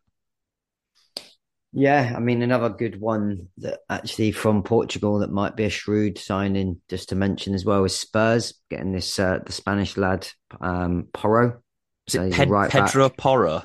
[1.72, 6.16] Yeah, I mean another good one that actually from Portugal that might be a shrewd
[6.18, 10.26] signing, just to mention as well, is Spurs getting this uh, the Spanish lad
[10.60, 11.60] um, Porro.
[12.06, 13.18] Is it right Pedro back.
[13.18, 13.62] Porro?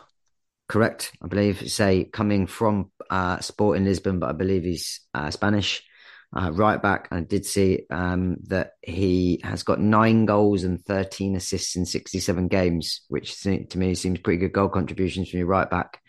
[0.68, 1.70] Correct, I believe.
[1.72, 5.84] Say coming from uh, Sporting Lisbon, but I believe he's uh, Spanish.
[6.34, 11.36] Uh, right back, I did see um, that he has got nine goals and 13
[11.36, 15.70] assists in 67 games, which to me seems pretty good goal contributions from your right
[15.70, 16.01] back.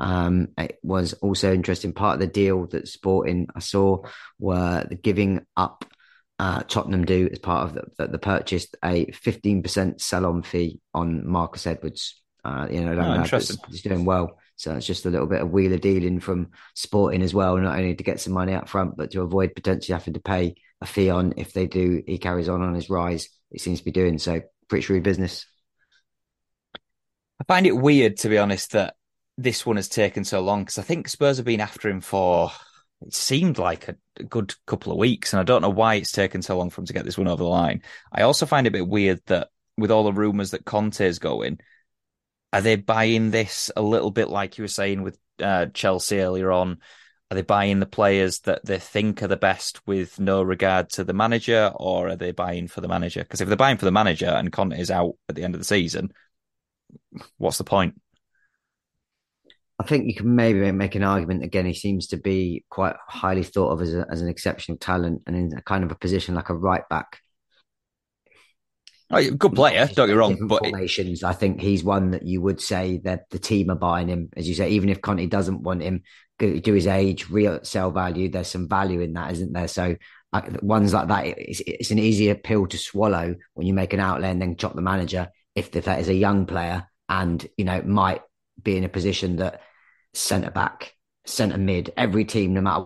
[0.00, 1.92] Um, it was also interesting.
[1.92, 4.02] Part of the deal that Sporting I saw
[4.38, 5.84] were the giving up
[6.38, 11.66] uh, Tottenham do as part of the, the, a 15% sell on fee on Marcus
[11.66, 12.20] Edwards.
[12.42, 13.58] Uh, you know, oh, interesting.
[13.68, 14.38] He's doing well.
[14.56, 17.94] So it's just a little bit of wheeler dealing from Sporting as well, not only
[17.94, 21.10] to get some money up front, but to avoid potentially having to pay a fee
[21.10, 22.02] on if they do.
[22.06, 23.28] He carries on on his rise.
[23.50, 24.40] It seems to be doing so.
[24.68, 25.44] Pretty shrewd business.
[26.74, 28.94] I find it weird, to be honest, that
[29.42, 32.52] this one has taken so long because I think Spurs have been after him for
[33.02, 33.96] it seemed like a,
[34.28, 36.86] good couple of weeks, and I don't know why it's taken so long for him
[36.86, 37.82] to get this one over the line.
[38.12, 39.48] I also find it a bit weird that
[39.78, 41.58] with all the rumours that Conte is going,
[42.52, 46.52] are they buying this a little bit like you were saying with uh, Chelsea earlier
[46.52, 46.80] on?
[47.30, 51.04] Are they buying the players that they think are the best with no regard to
[51.04, 53.20] the manager, or are they buying for the manager?
[53.20, 55.62] Because if they're buying for the manager and Conte is out at the end of
[55.62, 56.12] the season,
[57.38, 57.94] what's the point?
[59.80, 61.64] I think you can maybe make an argument again.
[61.64, 65.34] He seems to be quite highly thought of as, a, as an exceptional talent and
[65.34, 67.18] in a kind of a position like a right back.
[69.10, 70.46] Oh, good player, don't get wrong.
[70.46, 74.08] But formations, I think he's one that you would say that the team are buying
[74.08, 74.68] him, as you say.
[74.68, 76.02] Even if Conte doesn't want him,
[76.38, 78.28] do his age, real sell value.
[78.28, 79.66] There's some value in that, isn't there?
[79.66, 79.96] So
[80.34, 84.00] uh, ones like that, it's, it's, an easier pill to swallow when you make an
[84.00, 85.28] outlay and then chop the manager.
[85.54, 88.20] If, if that is a young player and you know might
[88.62, 89.62] be in a position that
[90.14, 90.94] centre back,
[91.24, 92.84] centre mid, every team, no matter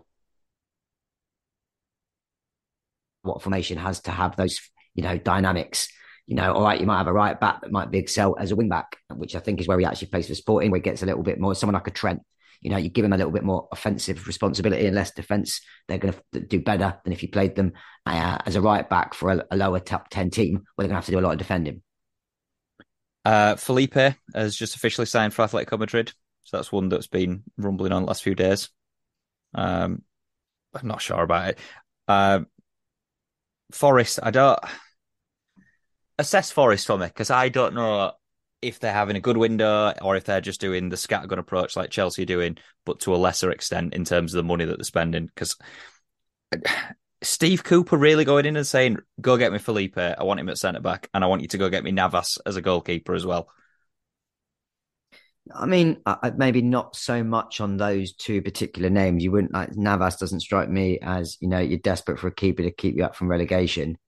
[3.23, 4.61] what formation, has to have those,
[4.95, 5.89] you know, dynamics.
[6.27, 8.51] You know, all right, you might have a right back that might be excel as
[8.51, 10.83] a wing back, which I think is where he actually plays for Sporting, where he
[10.83, 11.55] gets a little bit more.
[11.55, 12.23] Someone like a Trent,
[12.63, 15.61] you know, you give him a little bit more offensive responsibility and less defence.
[15.87, 17.73] They're going to do better than if you played them
[18.07, 20.91] uh, as a right back for a, a lower top 10 team where they're going
[20.91, 21.83] to have to do a lot of defending.
[23.25, 26.13] Uh, Felipe has just officially signed for Atletico Madrid.
[26.45, 28.71] So that's one that's been rumbling on the last few days.
[29.55, 30.03] Um,
[30.75, 31.59] I'm not sure about it.
[32.07, 32.41] Uh,
[33.73, 34.59] Forest, I don't
[36.19, 38.13] assess Forest for me because I don't know
[38.63, 41.91] if they're having a good window or if they're just doing the scattergun approach like
[41.91, 44.85] Chelsea are doing, but to a lesser extent in terms of the money that they're
[44.85, 45.27] spending.
[45.27, 45.57] Because
[47.23, 49.99] Steve Cooper really going in and saying, "Go get me Felipe.
[49.99, 52.39] I want him at centre back, and I want you to go get me Navas
[52.47, 53.49] as a goalkeeper as well."
[55.53, 59.23] I mean, I, maybe not so much on those two particular names.
[59.23, 62.63] You wouldn't like Navas doesn't strike me as you know you're desperate for a keeper
[62.63, 63.99] to keep you up from relegation.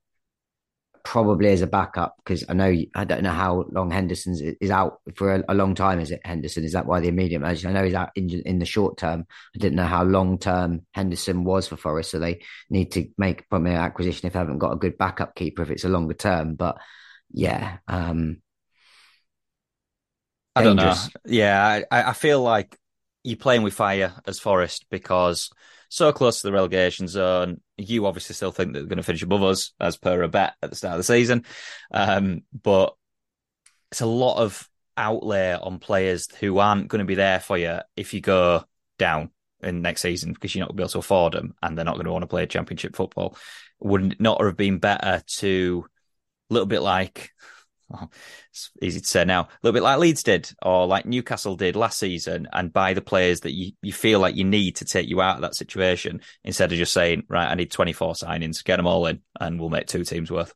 [1.04, 5.00] Probably as a backup because I know I don't know how long Henderson is out
[5.14, 6.00] for a, a, long time.
[6.00, 6.64] Is it Henderson?
[6.64, 7.68] Is that why the immediate manager?
[7.68, 9.26] I know he's out in, in the short term.
[9.54, 13.48] I didn't know how long term Henderson was for Forest, so they need to make
[13.48, 16.14] probably an acquisition if they haven't got a good backup keeper if it's a longer
[16.14, 16.56] term.
[16.56, 16.78] But
[17.30, 18.38] yeah, um,
[20.56, 20.94] I don't know.
[21.24, 22.76] Yeah, I, I feel like
[23.22, 25.50] you're playing with fire as Forest because
[25.88, 27.60] so close to the relegation zone.
[27.76, 30.54] You obviously still think that they're going to finish above us as per a bet
[30.62, 31.44] at the start of the season.
[31.90, 32.94] Um, but
[33.90, 37.80] it's a lot of outlay on players who aren't going to be there for you
[37.96, 38.64] if you go
[38.98, 39.30] down
[39.62, 41.84] in next season because you're not going to be able to afford them and they're
[41.84, 43.36] not going to want to play championship football.
[43.80, 45.86] Would it not have been better to
[46.50, 47.30] a little bit like
[47.92, 48.08] oh,
[48.50, 51.76] it's easy to say now, a little bit like Leeds did or like Newcastle did
[51.76, 55.08] last season and buy the players that you, you feel like you need to take
[55.08, 58.76] you out of that situation instead of just saying, right, I need 24 signings, get
[58.76, 60.54] them all in and we'll make two teams worth.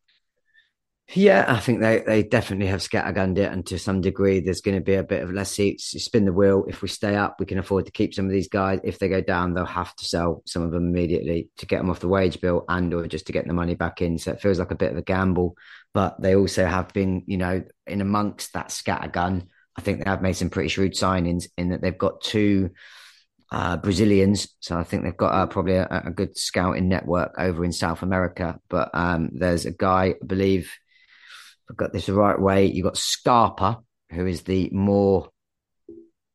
[1.12, 4.76] Yeah, I think they, they definitely have scattergunned it, and to some degree, there's going
[4.76, 5.86] to be a bit of less seats.
[5.86, 6.64] Spin the wheel.
[6.68, 8.78] If we stay up, we can afford to keep some of these guys.
[8.84, 11.90] If they go down, they'll have to sell some of them immediately to get them
[11.90, 14.18] off the wage bill and or just to get the money back in.
[14.18, 15.56] So it feels like a bit of a gamble,
[15.92, 19.48] but they also have been, you know, in amongst that scattergun.
[19.76, 22.70] I think they have made some pretty shrewd signings in that they've got two
[23.50, 24.48] uh, Brazilians.
[24.60, 28.02] So I think they've got uh, probably a, a, good scouting network over in South
[28.02, 28.60] America.
[28.68, 30.70] But um, there's a guy, I believe
[31.70, 32.66] I've got this right way.
[32.66, 33.80] You've got Scarpa,
[34.10, 35.30] who is the more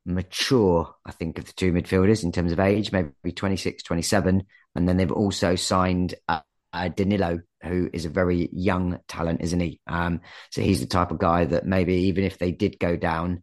[0.06, 4.44] mature, I think, of the two midfielders in terms of age, maybe 26, 27.
[4.74, 6.40] And then they've also signed uh,
[6.72, 9.80] uh, Danilo, who is a very young talent, isn't he?
[9.86, 13.42] Um, so he's the type of guy that maybe even if they did go down,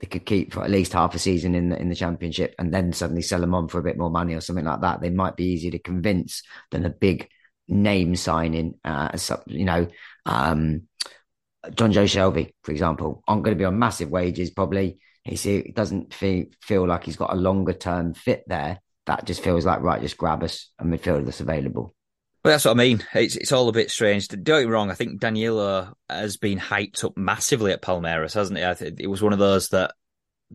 [0.00, 2.74] they could keep for at least half a season in the in the championship and
[2.74, 5.00] then suddenly sell them on for a bit more money or something like that.
[5.00, 7.28] They might be easier to convince than a big
[7.68, 8.74] name signing.
[8.84, 9.86] Uh, you know,
[10.26, 10.88] um,
[11.66, 14.50] Jonjo Shelvey, for example, aren't going to be on massive wages.
[14.50, 18.80] Probably he doesn't feel, feel like he's got a longer term fit there.
[19.06, 20.00] That just feels like right.
[20.00, 21.94] Just grab us a midfielder that's available.
[22.44, 23.04] Well, that's what I mean.
[23.14, 24.26] It's it's all a bit strange.
[24.26, 24.90] Don't get me wrong.
[24.90, 28.64] I think Danilo has been hyped up massively at Palmeiras, hasn't he?
[28.64, 29.94] I think it was one of those that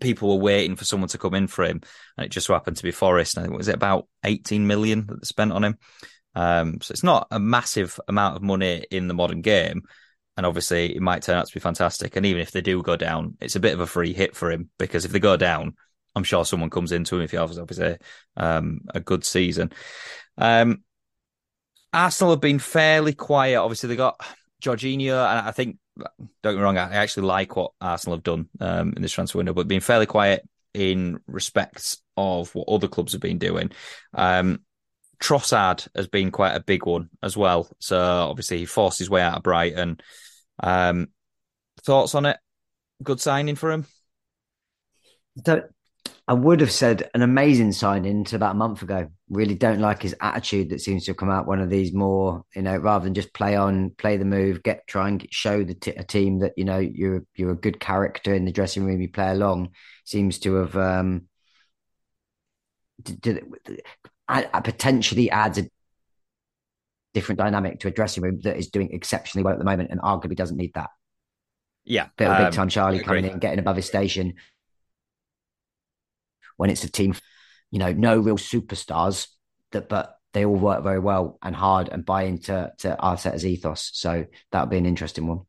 [0.01, 1.81] people were waiting for someone to come in for him,
[2.17, 3.37] and it just so happened to be Forest.
[3.37, 5.77] I think was it about eighteen million that they spent on him.
[6.35, 9.83] Um, so it's not a massive amount of money in the modern game,
[10.37, 12.15] and obviously, it might turn out to be fantastic.
[12.15, 14.51] And even if they do go down, it's a bit of a free hit for
[14.51, 15.75] him because if they go down,
[16.15, 17.97] I'm sure someone comes into him if he has obviously
[18.37, 19.71] um, a good season.
[20.37, 20.83] Um,
[21.91, 23.59] Arsenal have been fairly quiet.
[23.59, 24.21] Obviously, they got
[24.61, 25.77] Jorginho, and I think
[26.43, 29.37] don't get me wrong, I actually like what Arsenal have done um, in this transfer
[29.37, 33.71] window, but being fairly quiet in respects of what other clubs have been doing.
[34.13, 34.61] Um,
[35.19, 37.67] Trossard has been quite a big one as well.
[37.79, 39.99] So obviously he forced his way out of Brighton.
[40.61, 41.07] Um,
[41.83, 42.37] thoughts on it?
[43.03, 43.85] Good signing for him.
[45.41, 45.65] Don't,
[46.27, 49.09] I would have said an amazing signing to about a month ago.
[49.29, 51.47] Really don't like his attitude that seems to have come out.
[51.47, 54.87] One of these more, you know, rather than just play on, play the move, get
[54.87, 58.33] try and show the t- a team that you know you're you're a good character
[58.33, 59.01] in the dressing room.
[59.01, 59.71] You play along.
[60.05, 61.27] Seems to have um,
[63.01, 63.43] did, did,
[64.27, 65.69] potentially adds a
[67.17, 69.99] different dynamic to a dressing room that is doing exceptionally well at the moment, and
[69.99, 70.91] arguably doesn't need that.
[71.83, 74.35] Yeah, bit of big um, time Charlie coming in, getting above his station
[76.57, 77.15] when it's a team,
[77.71, 79.27] you know, no real superstars
[79.71, 83.89] that, but they all work very well and hard and buy into to Arteta's ethos.
[83.93, 85.39] So that would be an interesting one.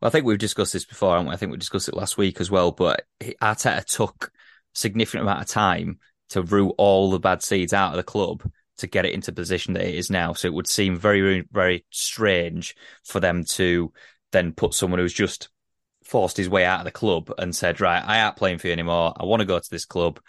[0.00, 2.50] Well, I think we've discussed this before, I think we discussed it last week as
[2.50, 2.72] well.
[2.72, 4.32] But Arteta took
[4.74, 8.42] significant amount of time to root all the bad seeds out of the club
[8.82, 10.34] to get it into the position that it is now.
[10.34, 13.92] So it would seem very, very, very strange for them to
[14.30, 15.48] then put someone who's just
[16.04, 18.72] forced his way out of the club and said, right, I ain't playing for you
[18.72, 19.14] anymore.
[19.16, 20.20] I want to go to this club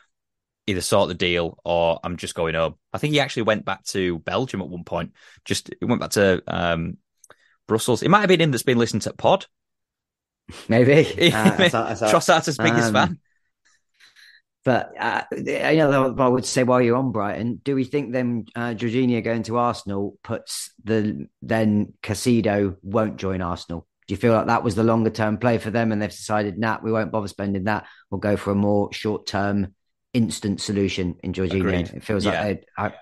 [0.66, 2.76] either sort the deal or I'm just going home.
[2.94, 5.12] I think he actually went back to Belgium at one point.
[5.44, 6.98] Just he went back to um,
[7.68, 8.02] Brussels.
[8.02, 9.46] It might have been him that's been listening to Pod.
[10.70, 11.58] Maybe uh,
[12.12, 13.20] Trossard's biggest um, fan.
[14.66, 18.46] But uh, you know, I would say while you're on Brighton, do we think then
[18.56, 23.88] uh, Jorginho going to Arsenal puts the then Caicedo won't join Arsenal?
[24.08, 26.58] Do you feel like that was the longer term play for them, and they've decided,
[26.58, 27.86] nah, we won't bother spending that.
[28.10, 29.76] We'll go for a more short term
[30.14, 31.60] instant solution in Jorginho.
[31.60, 31.90] Agreed.
[31.90, 32.44] It feels yeah.
[32.44, 32.94] like I,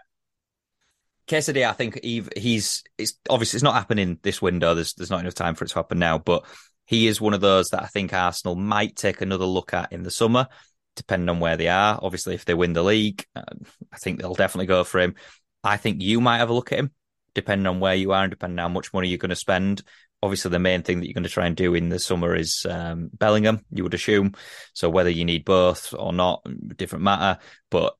[1.27, 4.73] Caicedo, I think he's it's obviously it's not happening this window.
[4.73, 6.45] There's there's not enough time for it to happen now, but
[6.85, 10.03] he is one of those that I think Arsenal might take another look at in
[10.03, 10.47] the summer,
[10.95, 11.99] depending on where they are.
[12.01, 13.43] Obviously, if they win the league, uh,
[13.91, 15.15] I think they'll definitely go for him.
[15.63, 16.91] I think you might have a look at him,
[17.35, 19.83] depending on where you are and depending on how much money you're going to spend
[20.23, 22.65] obviously the main thing that you're going to try and do in the summer is
[22.69, 24.33] um, Bellingham, you would assume.
[24.73, 26.45] So whether you need both or not,
[26.77, 27.39] different matter.
[27.69, 27.95] But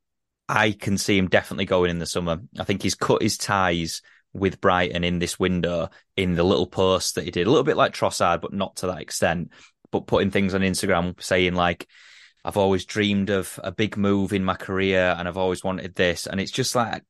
[0.48, 2.40] I can see him definitely going in the summer.
[2.60, 4.02] I think he's cut his ties
[4.34, 7.78] with Brighton in this window in the little post that he did, a little bit
[7.78, 9.52] like Trossard, but not to that extent.
[9.92, 11.88] But putting things on Instagram saying like,
[12.44, 16.28] I've always dreamed of a big move in my career and I've always wanted this.
[16.28, 17.04] And it's just like,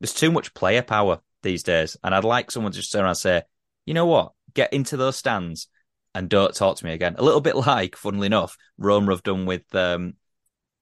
[0.00, 1.96] there's too much player power these days.
[2.02, 3.42] And I'd like someone to just turn around and say,
[3.86, 4.32] you know what?
[4.54, 5.68] get into those stands
[6.14, 7.16] and don't talk to me again.
[7.18, 10.14] A little bit like, funnily enough, Roma have done with um,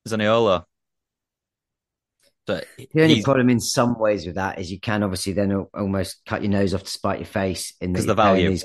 [0.09, 0.65] Zaniolo.
[2.47, 6.43] the only problem in some ways with that is you can obviously then almost cut
[6.43, 8.51] your nose off to spite your face in the, the value.
[8.51, 8.65] These,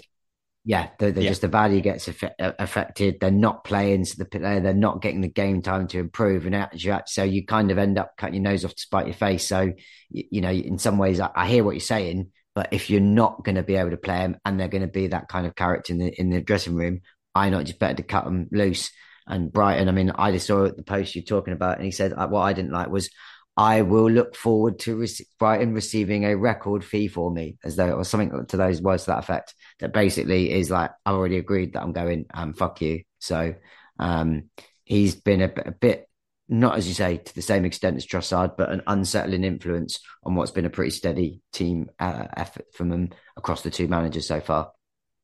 [0.67, 1.29] yeah, they're, they're yeah.
[1.29, 3.19] just the value gets affected.
[3.21, 6.67] They're not playing, so the, they're not getting the game time to improve, and
[7.05, 9.47] so you kind of end up cutting your nose off to spite your face.
[9.47, 9.73] So
[10.09, 12.99] you, you know, in some ways, I, I hear what you're saying, but if you're
[12.99, 15.45] not going to be able to play them and they're going to be that kind
[15.45, 17.01] of character in the in the dressing room,
[17.35, 18.89] I know just better to cut them loose.
[19.27, 22.13] And Brighton, I mean, I just saw the post you're talking about, and he said
[22.13, 23.11] uh, what I didn't like was
[23.57, 27.95] I will look forward to rec- Brighton receiving a record fee for me, as though
[27.95, 29.53] was something to those words to that effect.
[29.79, 32.25] That basically is like I've already agreed that I'm going.
[32.33, 33.03] Um, fuck you.
[33.19, 33.55] So
[33.99, 34.49] um,
[34.83, 36.09] he's been a, a bit
[36.47, 40.35] not as you say to the same extent as Trossard, but an unsettling influence on
[40.35, 44.39] what's been a pretty steady team uh, effort from them across the two managers so
[44.39, 44.71] far.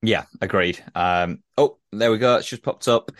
[0.01, 0.83] Yeah, agreed.
[0.95, 2.37] Um, oh, there we go.
[2.37, 3.11] It's just popped up.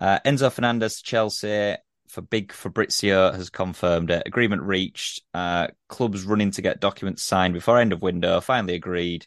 [0.00, 1.76] Uh, Enzo Fernandez, Chelsea
[2.10, 4.24] for big Fabrizio has confirmed it.
[4.26, 5.22] Agreement reached.
[5.32, 8.40] Uh, clubs running to get documents signed before end of window.
[8.40, 9.26] Finally agreed,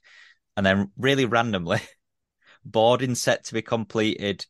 [0.58, 1.80] and then really randomly,
[2.66, 4.46] boarding set to be completed,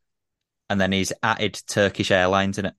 [0.70, 2.76] and then he's added Turkish Airlines in it.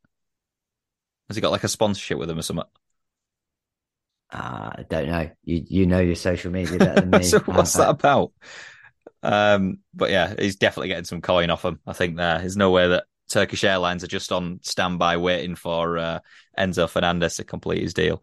[1.29, 2.65] Has he got like a sponsorship with them or something?
[4.31, 5.31] Uh, I don't know.
[5.45, 7.23] You you know your social media better than me.
[7.23, 8.33] so what's that about?
[9.23, 11.81] Um, but yeah, he's definitely getting some coin off him.
[11.87, 12.41] I think there.
[12.41, 16.19] There's no way that Turkish Airlines are just on standby waiting for uh,
[16.59, 18.23] Enzo Fernandez to complete his deal.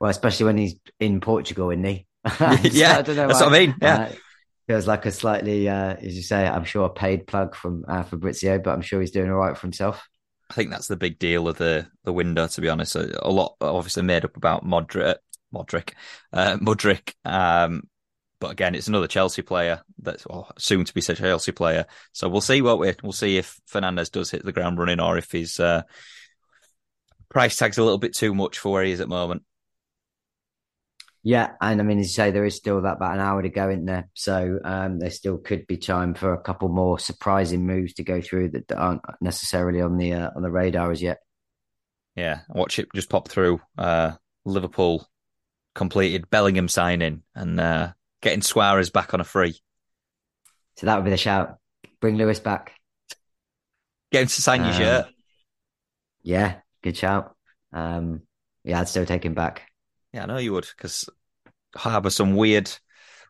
[0.00, 2.06] Well, especially when he's in Portugal, isn't he?
[2.70, 3.46] yeah, I don't know that's why.
[3.46, 3.74] what I mean.
[3.80, 3.98] Yeah.
[3.98, 4.12] Uh,
[4.66, 8.04] feels like a slightly, uh, as you say, I'm sure a paid plug from uh,
[8.04, 10.08] Fabrizio, but I'm sure he's doing all right for himself.
[10.48, 12.46] I think that's the big deal of the the window.
[12.46, 15.16] To be honest, a, a lot obviously made up about Modric,
[15.54, 15.92] Modric,
[16.32, 17.12] uh, Mudryk.
[17.24, 17.88] Um,
[18.40, 21.86] but again, it's another Chelsea player that's well, soon to be such a Chelsea player.
[22.12, 25.18] So we'll see what we we'll see if Fernandez does hit the ground running or
[25.18, 25.82] if he's uh,
[27.28, 29.42] price tag's a little bit too much for where he is at the moment.
[31.22, 33.50] Yeah, and I mean, as you say, there is still that about an hour to
[33.50, 37.66] go in there, so um, there still could be time for a couple more surprising
[37.66, 41.18] moves to go through that aren't necessarily on the uh, on the radar as yet.
[42.16, 43.60] Yeah, watch it just pop through.
[43.76, 44.12] Uh,
[44.46, 45.06] Liverpool
[45.74, 49.58] completed Bellingham signing and uh, getting Suarez back on a free.
[50.76, 51.58] So that would be the shout.
[52.00, 52.74] Bring Luis back.
[54.12, 55.06] Get him to sign your um, shirt.
[56.22, 57.34] Yeah, good shout.
[57.72, 58.22] Um,
[58.64, 59.62] yeah, I'd still take him back.
[60.12, 61.08] Yeah, I know you would, because
[61.76, 62.70] harbour some weird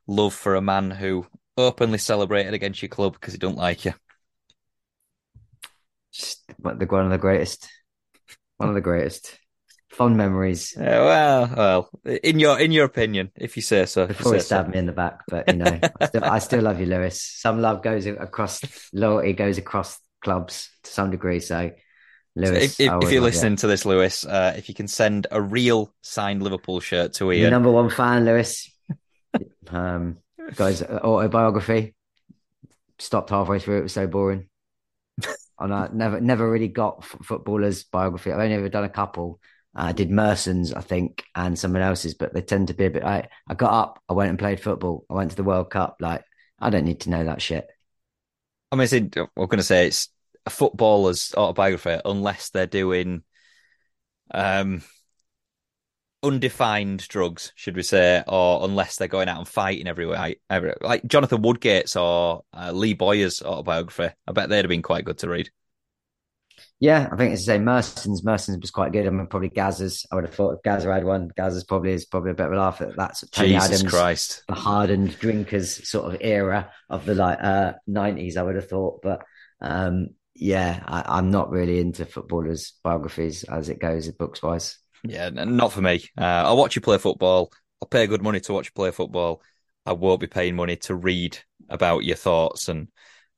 [0.07, 1.27] love for a man who
[1.57, 3.93] openly celebrated against your club because he don't like you.
[6.13, 7.69] Just one of the greatest,
[8.57, 9.40] one of the greatest
[9.91, 10.75] fond memories.
[10.77, 14.07] Yeah, well, well, in your in your opinion, if you say so.
[14.07, 14.73] Before he stabbed so.
[14.73, 17.21] me in the back, but you know, I, still, I still love you, Luis.
[17.21, 18.63] Some love goes across
[18.93, 21.41] loyalty goes across clubs to some degree.
[21.41, 21.71] So
[22.37, 25.43] Luis, so if, if you're listening to this, Luis, uh, if you can send a
[25.43, 28.73] real signed Liverpool shirt to Ian, Your number one fan, Luis.
[29.69, 30.19] um,
[30.55, 31.95] guys, autobiography
[32.99, 33.79] stopped halfway through.
[33.79, 34.49] It was so boring.
[35.59, 38.33] and I never, never really got f- footballers' biography.
[38.33, 39.41] I've only ever done a couple.
[39.75, 43.05] I did Merson's, I think, and someone else's, but they tend to be a bit.
[43.05, 45.05] I, I got up, I went and played football.
[45.09, 45.97] I went to the World Cup.
[46.01, 46.25] Like,
[46.59, 47.69] I don't need to know that shit.
[48.73, 50.09] I mean, I'm going to say it's
[50.47, 53.23] a footballer's autobiography unless they're doing
[54.33, 54.83] um,
[56.23, 60.35] undefined drugs, should we say, or unless they're going out and fighting everywhere.
[60.49, 64.15] Every, like Jonathan Woodgate's or uh, Lee Bowyer's autobiography.
[64.27, 65.51] I bet they'd have been quite good to read.
[66.79, 67.65] Yeah, I think it's the same.
[67.65, 69.07] Merson's Merson's was quite good.
[69.07, 70.07] I mean, probably Gazza's.
[70.11, 71.31] I would have thought if Gazza had one.
[71.37, 73.21] Gazza's probably is probably a bit of a laugh at that.
[73.33, 78.37] Tony Jesus Adams, Christ, the hardened drinkers sort of era of the like uh, nineties.
[78.37, 79.23] I would have thought, but
[79.61, 84.79] um, yeah, I, am not really into footballers' biographies as it goes, books wise.
[85.05, 86.05] Yeah, not for me.
[86.19, 87.53] Uh, I'll watch you play football.
[87.83, 89.43] I'll pay good money to watch you play football.
[89.87, 91.39] I won't be paying money to read
[91.69, 92.89] about your thoughts and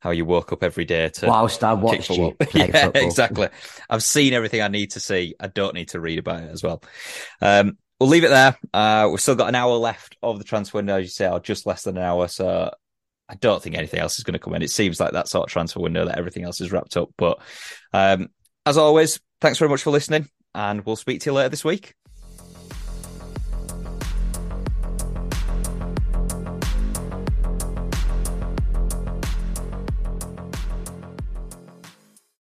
[0.03, 3.05] how you woke up every day to whilst I watched you play yeah, football.
[3.05, 3.47] exactly.
[3.89, 5.33] I've seen everything I need to see.
[5.39, 6.83] I don't need to read about it as well.
[7.41, 8.57] Um, we'll leave it there.
[8.73, 11.39] Uh, we've still got an hour left of the transfer window, as you say, or
[11.39, 12.27] just less than an hour.
[12.27, 12.69] So
[13.29, 14.61] I don't think anything else is going to come in.
[14.61, 17.09] It seems like that sort of transfer window that everything else is wrapped up.
[17.17, 17.39] But
[17.93, 18.27] um,
[18.65, 21.93] as always, thanks very much for listening, and we'll speak to you later this week.